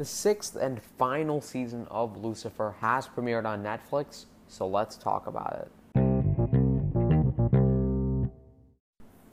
[0.00, 5.52] The sixth and final season of Lucifer has premiered on Netflix, so let's talk about
[5.60, 5.70] it.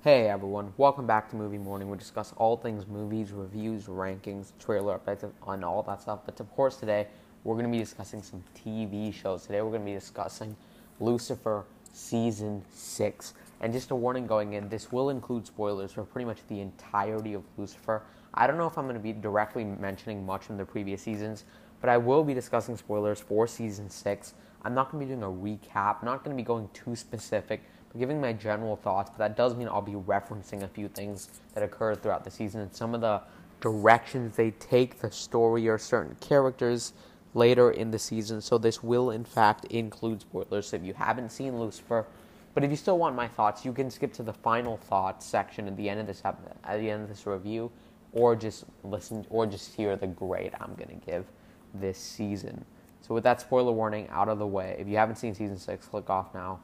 [0.03, 1.89] Hey everyone, welcome back to Movie Morning.
[1.89, 6.25] We discuss all things movies, reviews, rankings, trailer updates, and all that stuff.
[6.25, 7.07] But of course, today
[7.45, 9.43] we're going to be discussing some TV shows.
[9.43, 10.53] Today we're going to be discussing
[10.99, 11.63] Lucifer
[11.93, 13.33] Season 6.
[13.61, 17.35] And just a warning going in, this will include spoilers for pretty much the entirety
[17.35, 18.01] of Lucifer.
[18.33, 21.45] I don't know if I'm going to be directly mentioning much from the previous seasons,
[21.81, 24.33] but I will be discussing spoilers for Season 6.
[24.63, 27.61] I'm not going to be doing a recap, not going to be going too specific
[27.89, 31.29] but giving my general thoughts, but that does mean I'll be referencing a few things
[31.53, 33.21] that occurred throughout the season and some of the
[33.61, 36.93] directions they take the story or certain characters
[37.33, 38.41] later in the season.
[38.41, 40.67] So this will in fact include spoilers.
[40.67, 42.05] So if you haven't seen Lucifer,
[42.53, 45.67] but if you still want my thoughts, you can skip to the final thoughts section
[45.67, 46.37] at the end of this at
[46.79, 47.71] the end of this review,
[48.13, 51.25] or just listen or just hear the grade I'm gonna give
[51.73, 52.65] this season.
[53.01, 55.87] So with that spoiler warning out of the way, if you haven't seen season six,
[55.87, 56.59] click off now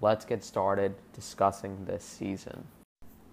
[0.00, 2.64] let's get started discussing this season.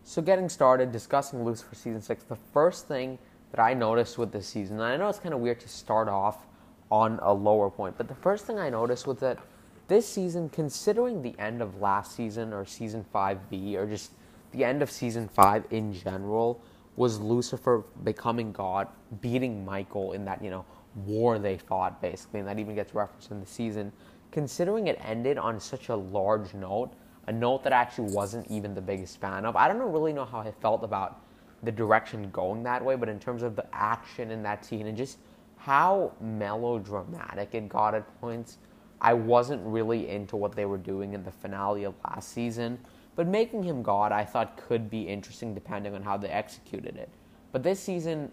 [0.04, 3.18] So, getting started discussing Lucifer season six, the first thing
[3.52, 6.10] that I noticed with this season, and I know it's kind of weird to start
[6.10, 6.46] off
[6.92, 9.40] on a lower point, but the first thing I noticed was that
[9.88, 14.12] this season, considering the end of last season or season 5B, or just
[14.52, 16.62] the end of season 5 in general,
[16.96, 18.88] was Lucifer becoming God,
[19.22, 20.66] beating Michael in that, you know,
[21.06, 23.92] war they fought, basically, and that even gets referenced in the season
[24.34, 26.92] considering it ended on such a large note,
[27.28, 29.56] a note that I actually wasn't even the biggest fan of.
[29.56, 31.22] I don't really know how I felt about
[31.62, 34.98] the direction going that way, but in terms of the action in that scene and
[34.98, 35.20] just
[35.56, 38.58] how melodramatic it got at points,
[39.00, 42.80] I wasn't really into what they were doing in the finale of last season.
[43.16, 47.10] But making him God, I thought could be interesting depending on how they executed it.
[47.52, 48.32] But this season,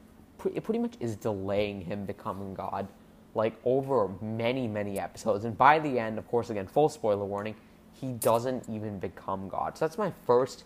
[0.55, 2.89] it pretty much is delaying him becoming God
[3.35, 5.45] like over many, many episodes.
[5.45, 7.55] And by the end, of course, again, full spoiler warning,
[7.93, 9.77] he doesn't even become God.
[9.77, 10.65] So that's my first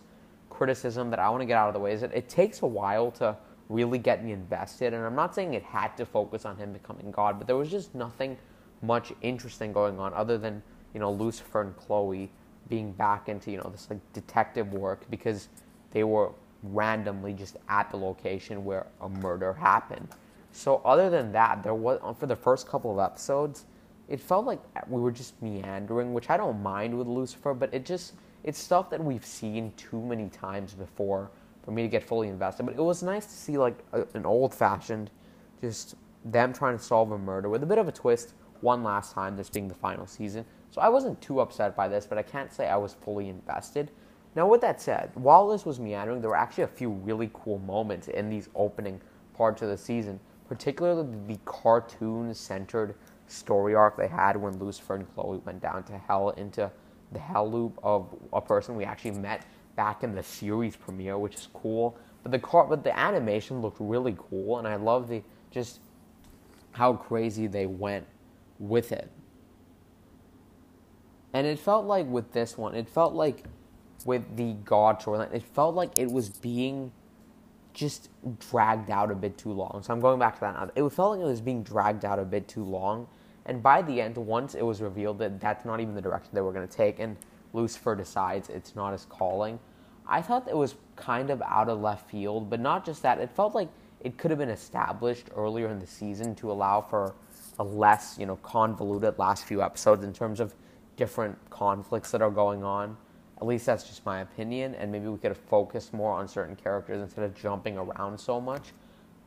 [0.49, 2.67] criticism that I want to get out of the way is that it takes a
[2.67, 3.35] while to
[3.69, 4.93] really get me invested.
[4.93, 7.69] And I'm not saying it had to focus on him becoming God, but there was
[7.69, 8.37] just nothing
[8.81, 10.61] much interesting going on other than,
[10.93, 12.31] you know, Lucifer and Chloe
[12.69, 15.49] being back into, you know, this like detective work because
[15.91, 16.31] they were
[16.63, 20.07] randomly just at the location where a murder happened.
[20.51, 23.65] So other than that, there was uh, for the first couple of episodes,
[24.07, 27.85] it felt like we were just meandering, which I don't mind with Lucifer, but it
[27.85, 31.31] just it's stuff that we've seen too many times before
[31.63, 32.63] for me to get fully invested.
[32.63, 35.09] But it was nice to see like a, an old-fashioned,
[35.61, 38.33] just them trying to solve a murder with a bit of a twist.
[38.61, 40.45] One last time, this being the final season.
[40.75, 43.89] So I wasn't too upset by this, but I can't say I was fully invested.
[44.35, 47.57] Now, with that said, while this was meandering, there were actually a few really cool
[47.59, 49.01] moments in these opening
[49.33, 52.95] parts of the season particularly the cartoon centered
[53.27, 56.71] story arc they had when Lucifer and Chloe went down to hell into
[57.11, 61.35] the hell loop of a person we actually met back in the series premiere, which
[61.35, 61.97] is cool.
[62.23, 65.21] But the car, but the animation looked really cool, and I love the
[65.51, 65.79] just
[66.71, 68.05] how crazy they went
[68.59, 69.09] with it.
[71.35, 73.43] And it felt like with this one, it felt like
[74.05, 76.93] with the God storyline, it felt like it was being
[77.73, 78.07] just
[78.49, 79.81] dragged out a bit too long.
[79.83, 80.69] So I'm going back to that now.
[80.73, 83.05] It felt like it was being dragged out a bit too long.
[83.47, 86.39] And by the end, once it was revealed that that's not even the direction they
[86.39, 87.17] were going to take, and
[87.51, 89.59] Lucifer decides it's not his calling,
[90.07, 92.49] I thought it was kind of out of left field.
[92.49, 93.67] But not just that, it felt like
[93.99, 97.13] it could have been established earlier in the season to allow for
[97.59, 100.55] a less, you know, convoluted last few episodes in terms of
[100.95, 102.97] different conflicts that are going on.
[103.37, 106.55] At least that's just my opinion, and maybe we could have focused more on certain
[106.55, 108.71] characters instead of jumping around so much.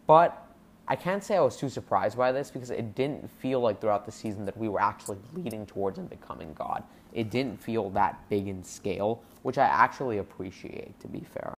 [0.06, 0.46] But
[0.90, 4.06] I can't say I was too surprised by this because it didn't feel like throughout
[4.06, 6.82] the season that we were actually leading towards him becoming God.
[7.12, 11.52] It didn't feel that big in scale, which I actually appreciate, to be fair.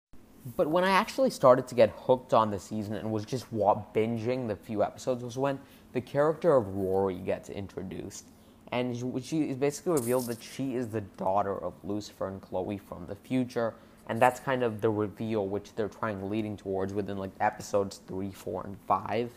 [0.58, 4.47] But when I actually started to get hooked on the season and was just binging
[4.47, 5.59] the few episodes was when
[5.94, 8.26] the character of Rory gets introduced
[8.72, 13.06] and she is basically revealed that she is the daughter of Lucifer and Chloe from
[13.08, 13.74] the future,
[14.08, 18.32] and that's kind of the reveal which they're trying leading towards within like episodes three,
[18.32, 19.32] four, and five.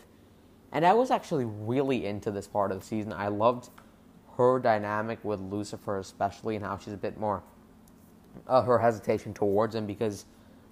[0.71, 3.13] And I was actually really into this part of the season.
[3.13, 3.69] I loved
[4.37, 7.43] her dynamic with Lucifer, especially, and how she's a bit more
[8.47, 10.25] uh, her hesitation towards him because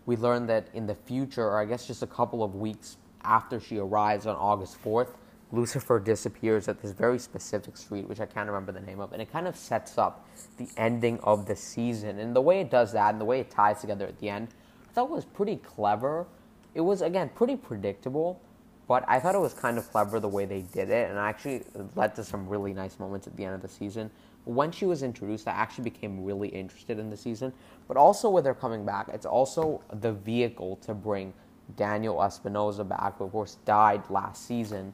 [0.06, 3.60] we learned that in the future, or I guess just a couple of weeks after
[3.60, 5.16] she arrives on August fourth
[5.51, 9.21] Lucifer disappears at this very specific street, which I can't remember the name of, and
[9.21, 10.25] it kind of sets up
[10.57, 12.19] the ending of the season.
[12.19, 14.50] And the way it does that and the way it ties together at the end,
[14.89, 16.25] I thought was pretty clever.
[16.74, 18.39] It was, again, pretty predictable,
[18.88, 21.63] but I thought it was kind of clever the way they did it, and actually
[21.77, 24.09] uh, led to some really nice moments at the end of the season.
[24.45, 27.53] When she was introduced, I actually became really interested in the season.
[27.88, 31.33] But also with her coming back, it's also the vehicle to bring
[31.75, 34.94] Daniel Espinosa back, who of course died last season.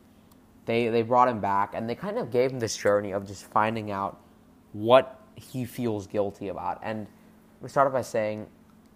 [0.68, 3.46] They they brought him back, and they kind of gave him this journey of just
[3.46, 4.20] finding out
[4.74, 6.80] what he feels guilty about.
[6.84, 7.08] And
[7.62, 8.48] we started by saying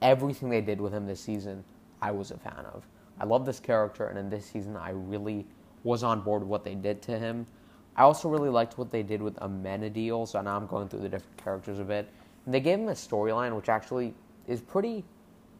[0.01, 1.63] everything they did with him this season,
[2.01, 2.85] I was a fan of.
[3.19, 5.47] I love this character, and in this season, I really
[5.83, 7.47] was on board with what they did to him.
[7.95, 11.09] I also really liked what they did with Amenadiel, so now I'm going through the
[11.09, 12.09] different characters a bit.
[12.45, 14.13] And they gave him a storyline which actually
[14.45, 15.05] is pretty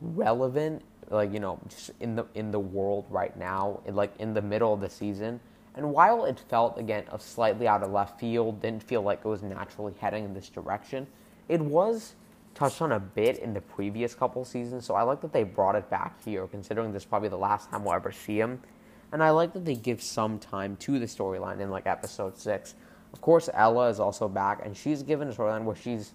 [0.02, 4.42] relevant, like you know, just in the in the world right now, like in the
[4.42, 5.40] middle of the season.
[5.76, 9.28] And while it felt again of slightly out of left field, didn't feel like it
[9.28, 11.08] was naturally heading in this direction,
[11.48, 12.16] it was
[12.54, 14.86] touched on a bit in the previous couple seasons.
[14.86, 17.70] So I like that they brought it back here, considering this is probably the last
[17.72, 18.62] time we'll ever see him.
[19.14, 22.76] And I like that they give some time to the storyline in like episode six.
[23.14, 26.14] Of course, Ella is also back, and she's given a storyline where she's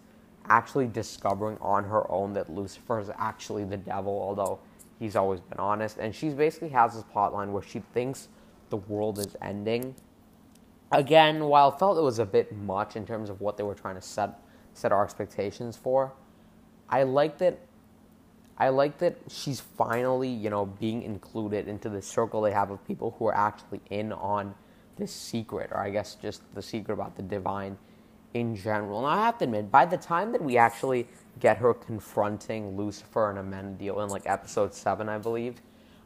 [0.49, 4.59] actually discovering on her own that Lucifer is actually the devil, although
[4.99, 5.99] he's always been honest.
[5.99, 8.29] And she basically has this plotline where she thinks
[8.71, 9.95] the world is ending.
[10.93, 13.75] Again, while I felt it was a bit much in terms of what they were
[13.75, 14.41] trying to set
[14.73, 16.13] set our expectations for,
[16.89, 17.59] I like that.
[18.59, 22.87] I like that she's finally, you know, being included into the circle they have of
[22.87, 24.55] people who are actually in on
[24.97, 27.77] this secret, or I guess just the secret about the divine
[28.33, 28.99] in general.
[28.99, 31.07] And I have to admit, by the time that we actually
[31.39, 35.61] get her confronting Lucifer and Amenadiel in like episode seven, I believe,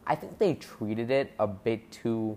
[0.06, 2.36] I think they treated it a bit too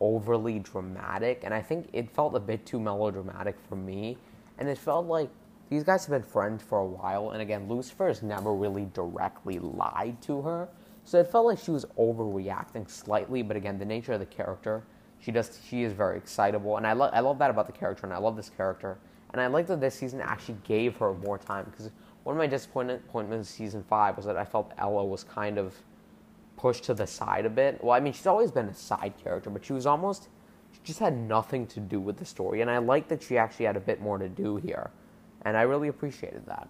[0.00, 4.16] overly dramatic, and I think it felt a bit too melodramatic for me.
[4.58, 5.30] And it felt like
[5.68, 9.58] these guys have been friends for a while, and again, Lucifer has never really directly
[9.58, 10.68] lied to her,
[11.04, 13.42] so it felt like she was overreacting slightly.
[13.42, 14.82] But again, the nature of the character,
[15.18, 18.06] she does she is very excitable, and I love I love that about the character,
[18.06, 18.98] and I love this character,
[19.32, 21.90] and I like that this season actually gave her more time because
[22.22, 25.74] one of my disappointments in season five was that I felt Ella was kind of
[26.56, 27.82] pushed to the side a bit.
[27.82, 30.28] Well, I mean, she's always been a side character, but she was almost
[30.72, 33.66] she just had nothing to do with the story, and I like that she actually
[33.66, 34.90] had a bit more to do here
[35.46, 36.68] and I really appreciated that.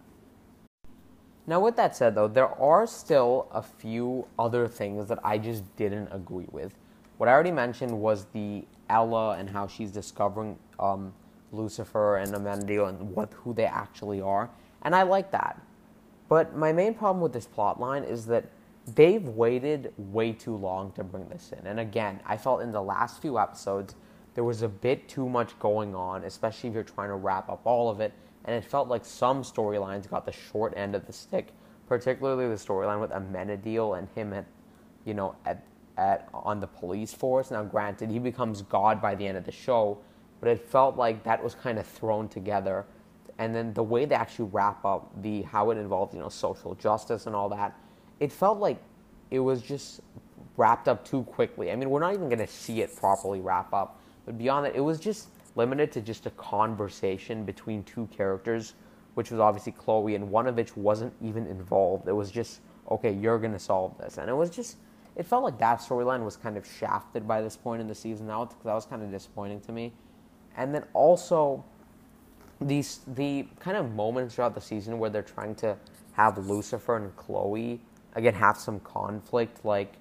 [1.46, 5.64] Now, with that said, though, there are still a few other things that I just
[5.76, 6.74] didn't agree with.
[7.16, 11.14] What I already mentioned was the Ella and how she's discovering um,
[11.52, 14.50] Lucifer and Amenadiel and what who they actually are,
[14.82, 15.58] and I like that.
[16.28, 18.44] But my main problem with this plot line is that
[18.94, 21.66] they've waited way too long to bring this in.
[21.66, 23.94] And again, I felt in the last few episodes
[24.34, 27.62] there was a bit too much going on, especially if you're trying to wrap up
[27.64, 28.12] all of it
[28.44, 31.48] and it felt like some storylines got the short end of the stick,
[31.88, 34.46] particularly the storyline with Amenadiel and him at,
[35.04, 35.64] you know, at
[35.96, 37.50] at on the police force.
[37.50, 39.98] Now, granted, he becomes God by the end of the show,
[40.40, 42.86] but it felt like that was kind of thrown together.
[43.38, 46.74] And then the way they actually wrap up the how it involved, you know, social
[46.74, 47.78] justice and all that,
[48.20, 48.78] it felt like
[49.30, 50.00] it was just
[50.56, 51.70] wrapped up too quickly.
[51.70, 54.00] I mean, we're not even going to see it properly wrap up.
[54.24, 58.74] But beyond that, it was just limited to just a conversation between two characters,
[59.14, 62.08] which was obviously Chloe, and one of which wasn't even involved.
[62.08, 62.60] It was just,
[62.90, 64.18] okay, you're going to solve this.
[64.18, 64.76] And it was just,
[65.14, 68.26] it felt like that storyline was kind of shafted by this point in the season.
[68.26, 69.92] That was, that was kind of disappointing to me.
[70.56, 71.64] And then also,
[72.60, 75.76] these the kind of moments throughout the season where they're trying to
[76.12, 77.80] have Lucifer and Chloe
[78.16, 79.92] again have some conflict, like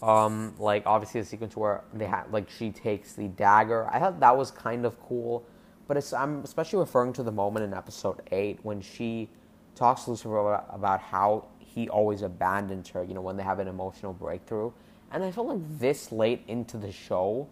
[0.00, 3.88] um, like obviously the sequence where they had like she takes the dagger.
[3.92, 5.44] I thought that was kind of cool,
[5.86, 9.28] but it's I'm especially referring to the moment in episode eight when she
[9.74, 13.04] talks to Lucifer about, about how he always abandons her.
[13.04, 14.72] You know when they have an emotional breakthrough,
[15.10, 17.48] and I felt like this late into the show,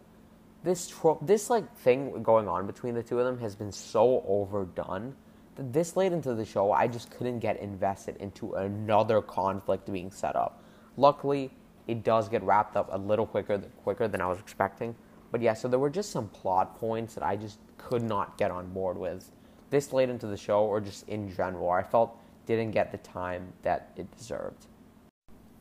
[0.63, 4.25] this trope, this like thing going on between the two of them has been so
[4.27, 5.15] overdone
[5.61, 10.37] this late into the show, I just couldn't get invested into another conflict being set
[10.37, 10.63] up.
[10.97, 11.51] Luckily
[11.87, 14.95] it does get wrapped up a little quicker quicker than I was expecting.
[15.31, 18.51] But yeah, so there were just some plot points that I just could not get
[18.51, 19.31] on board with
[19.71, 21.71] this late into the show or just in general.
[21.71, 24.67] I felt didn't get the time that it deserved.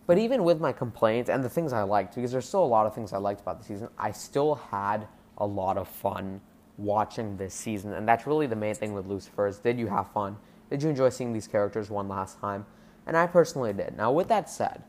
[0.08, 2.88] But even with my complaints and the things I liked, because there's still a lot
[2.88, 6.41] of things I liked about the season, I still had a lot of fun
[6.79, 7.93] watching this season.
[7.93, 10.38] And that's really the main thing with Lucifer is did you have fun?
[10.69, 12.65] Did you enjoy seeing these characters one last time?
[13.05, 13.98] And I personally did.
[13.98, 14.83] Now, with that said,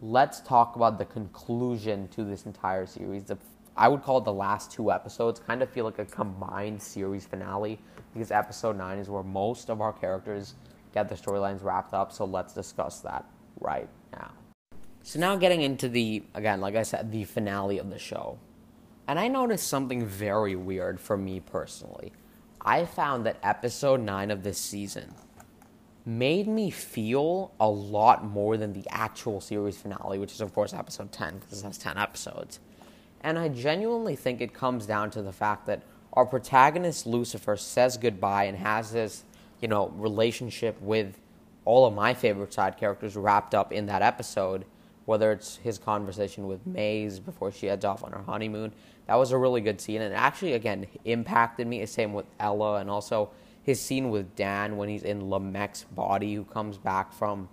[0.00, 3.24] let's talk about the conclusion to this entire series.
[3.24, 3.38] The,
[3.76, 7.78] I would call the last two episodes kind of feel like a combined series finale
[8.12, 10.54] because episode 9 is where most of our characters
[10.92, 12.12] get their storylines wrapped up.
[12.12, 13.24] So let's discuss that
[13.60, 14.30] right now.
[15.02, 18.38] So now getting into the again, like I said, the finale of the show.
[19.08, 22.12] And I noticed something very weird for me personally.
[22.60, 25.14] I found that episode 9 of this season
[26.04, 30.72] made me feel a lot more than the actual series finale, which is of course
[30.72, 32.60] episode 10 because it has 10 episodes.
[33.20, 35.82] And I genuinely think it comes down to the fact that
[36.12, 39.24] our protagonist Lucifer says goodbye and has this,
[39.60, 41.18] you know, relationship with
[41.64, 44.64] all of my favorite side characters wrapped up in that episode
[45.06, 48.72] whether it's his conversation with Maze before she heads off on her honeymoon.
[49.06, 51.86] That was a really good scene, and actually, again, impacted me.
[51.86, 53.30] Same with Ella, and also
[53.62, 57.48] his scene with Dan when he's in Lamech's body, who comes back from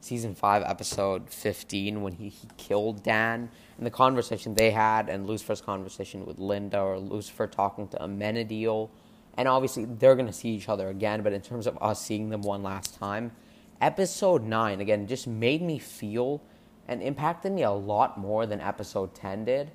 [0.00, 5.26] season 5, episode 15, when he, he killed Dan, and the conversation they had, and
[5.26, 8.90] Lucifer's conversation with Linda, or Lucifer talking to Amenadiel.
[9.38, 12.28] And obviously, they're going to see each other again, but in terms of us seeing
[12.28, 13.32] them one last time,
[13.80, 16.42] episode 9, again, just made me feel
[16.90, 19.70] and impacted me a lot more than episode 10 did.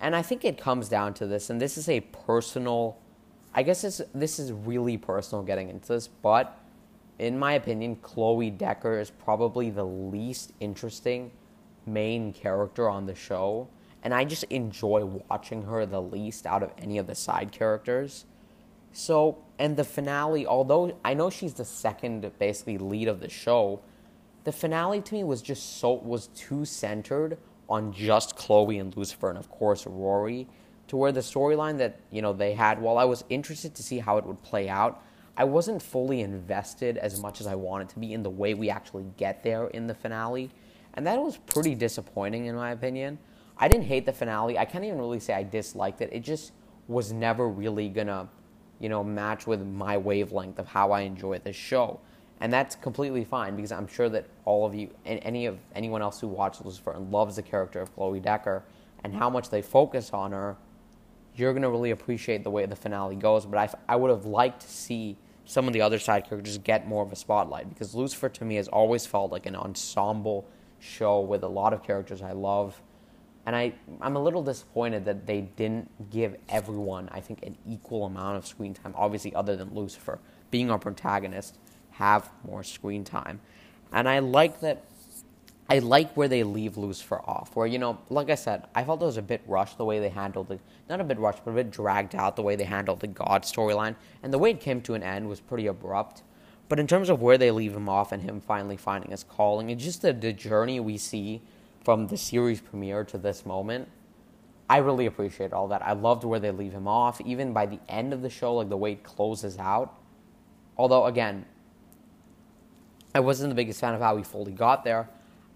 [0.00, 2.96] And I think it comes down to this, and this is a personal,
[3.54, 6.58] I guess this, this is really personal getting into this, but
[7.18, 11.30] in my opinion, Chloe Decker is probably the least interesting
[11.84, 13.68] main character on the show.
[14.02, 18.24] And I just enjoy watching her the least out of any of the side characters.
[18.92, 23.80] So, and the finale, although I know she's the second basically lead of the show,
[24.46, 27.36] the finale to me was just so was too centered
[27.68, 30.46] on just Chloe and Lucifer and of course Rory
[30.86, 33.98] to where the storyline that you know they had while I was interested to see
[33.98, 35.02] how it would play out
[35.36, 38.70] I wasn't fully invested as much as I wanted to be in the way we
[38.70, 40.50] actually get there in the finale.
[40.94, 43.18] And that was pretty disappointing in my opinion.
[43.58, 44.58] I didn't hate the finale.
[44.58, 46.08] I can't even really say I disliked it.
[46.12, 46.52] It just
[46.88, 48.28] was never really gonna
[48.78, 51.98] you know match with my wavelength of how I enjoy this show
[52.40, 56.02] and that's completely fine because I'm sure that all of you and any of anyone
[56.02, 58.62] else who watches Lucifer and loves the character of Chloe Decker
[59.04, 60.56] and how much they focus on her,
[61.34, 63.46] you're gonna really appreciate the way the finale goes.
[63.46, 65.16] But I, I would have liked to see
[65.46, 68.56] some of the other side characters get more of a spotlight because Lucifer to me
[68.56, 70.46] has always felt like an ensemble
[70.78, 72.82] show with a lot of characters I love.
[73.46, 78.04] And I, I'm a little disappointed that they didn't give everyone, I think, an equal
[78.04, 80.18] amount of screen time, obviously, other than Lucifer
[80.50, 81.56] being our protagonist
[81.98, 83.40] have more screen time.
[83.92, 84.84] And I like that
[85.68, 87.56] I like where they leave Lucifer off.
[87.56, 89.98] Where, you know, like I said, I felt it was a bit rushed the way
[89.98, 90.60] they handled it.
[90.88, 93.42] Not a bit rushed, but a bit dragged out the way they handled the God
[93.42, 93.96] storyline.
[94.22, 96.22] And the way it came to an end was pretty abrupt.
[96.68, 99.70] But in terms of where they leave him off and him finally finding his calling,
[99.70, 101.42] and just the, the journey we see
[101.84, 103.88] from the series premiere to this moment,
[104.70, 105.82] I really appreciate all that.
[105.82, 107.20] I loved where they leave him off.
[107.20, 109.96] Even by the end of the show, like the way it closes out.
[110.76, 111.44] Although, again,
[113.16, 115.08] I wasn't the biggest fan of how we fully got there.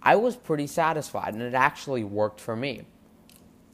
[0.03, 2.87] I was pretty satisfied, and it actually worked for me.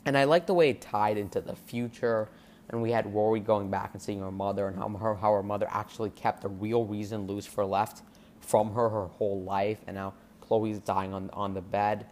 [0.04, 2.28] And I liked the way it tied into the future.
[2.68, 5.42] And we had Rory going back and seeing her mother, and how her, how her
[5.44, 8.02] mother actually kept the real reason Lucifer left
[8.40, 12.06] from her her whole life, and now Chloe's dying on on the bed.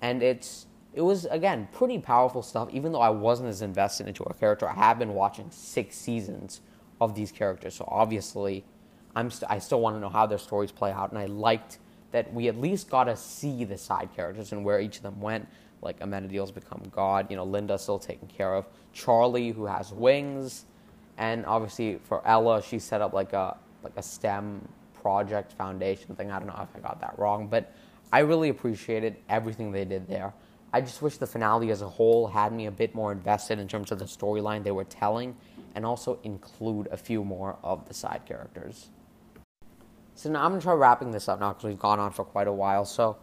[0.00, 2.68] And it's it was again pretty powerful stuff.
[2.70, 6.60] Even though I wasn't as invested into her character, I have been watching six seasons
[7.00, 8.64] of these characters, so obviously
[9.16, 11.78] I'm st- I still want to know how their stories play out, and I liked
[12.12, 15.20] that we at least got to see the side characters and where each of them
[15.20, 15.48] went.
[15.82, 18.66] Like Amenadiel's become God, you know, Linda's still taken care of.
[18.92, 20.66] Charlie, who has wings,
[21.18, 26.30] and obviously for Ella, she set up like a like a STEM project foundation thing.
[26.30, 27.72] I don't know if I got that wrong, but
[28.12, 30.32] I really appreciated everything they did there.
[30.72, 33.68] I just wish the finale as a whole had me a bit more invested in
[33.68, 35.36] terms of the storyline they were telling
[35.74, 38.90] and also include a few more of the side characters.
[40.16, 42.24] So now I'm going to try wrapping this up now because we've gone on for
[42.24, 42.86] quite a while.
[42.86, 43.18] So,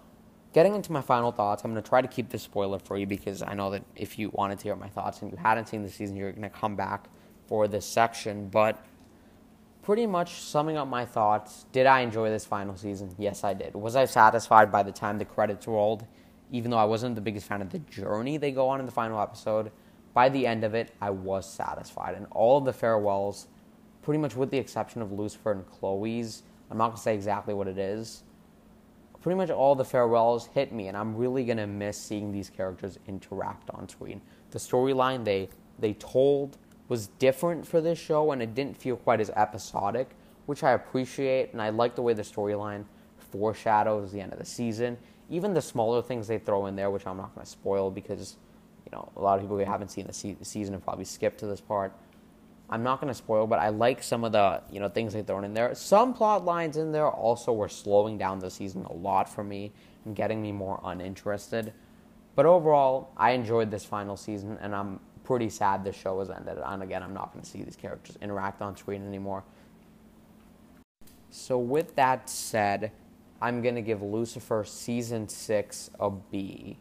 [0.54, 3.42] getting into my final thoughts, I'm going to try to keep this spoiler free because
[3.42, 5.90] I know that if you wanted to hear my thoughts and you hadn't seen the
[5.90, 7.10] season, you're going to come back
[7.48, 8.48] for this section.
[8.48, 8.86] But
[9.82, 13.16] pretty much summing up my thoughts, did I enjoy this final season?
[13.18, 13.74] Yes, I did.
[13.74, 16.06] Was I satisfied by the time the credits rolled?
[16.52, 18.92] Even though I wasn't the biggest fan of the journey they go on in the
[18.92, 19.72] final episode,
[20.14, 22.14] by the end of it, I was satisfied.
[22.14, 23.48] And all of the farewells,
[24.04, 27.54] pretty much with the exception of Lucifer and Chloe's, I'm not going to say exactly
[27.54, 28.24] what it is.
[29.22, 32.50] Pretty much all the farewells hit me, and I'm really going to miss seeing these
[32.50, 34.22] characters interact on screen.
[34.52, 36.58] The storyline they, they told
[36.90, 40.10] was different for this show, and it didn't feel quite as episodic,
[40.46, 42.84] which I appreciate, and I like the way the storyline
[43.18, 44.98] foreshadows the end of the season.
[45.30, 48.36] Even the smaller things they throw in there, which I'm not going to spoil because
[48.86, 51.06] you know a lot of people who haven't seen the, se- the season have probably
[51.06, 51.94] skipped to this part.
[52.74, 55.22] I'm not going to spoil, but I like some of the you know things they
[55.22, 55.76] thrown in there.
[55.76, 59.72] Some plot lines in there also were slowing down the season a lot for me
[60.06, 61.72] and getting me more uninterested.
[62.36, 66.58] But overall, I enjoyed this final season, and I'm pretty sad the show has ended.
[66.66, 69.44] And again, I'm not going to see these characters interact on screen anymore.
[71.30, 72.92] So with that said,
[73.40, 76.80] I'm going to give Lucifer season 6 a B.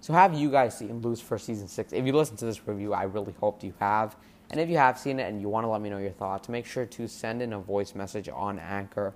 [0.00, 1.92] So have you guys seen Lucifer season 6?
[1.92, 4.16] If you listen to this review, I really hope you have.
[4.50, 6.48] And if you have seen it and you want to let me know your thoughts,
[6.48, 9.14] make sure to send in a voice message on Anchor.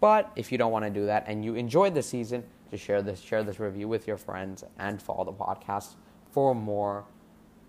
[0.00, 3.02] But if you don't want to do that and you enjoyed the season, just share
[3.02, 5.94] this share this review with your friends and follow the podcast
[6.32, 7.04] for more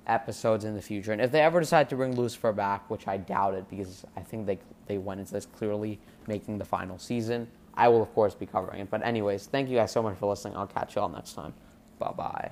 [0.07, 1.11] episodes in the future.
[1.11, 4.21] And if they ever decide to bring Lucifer back, which I doubt it because I
[4.21, 8.33] think they they went into this clearly making the final season, I will of course
[8.33, 8.89] be covering it.
[8.89, 10.57] But anyways, thank you guys so much for listening.
[10.57, 11.53] I'll catch you all next time.
[11.99, 12.51] Bye bye.